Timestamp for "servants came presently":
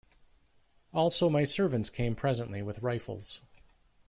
1.43-2.63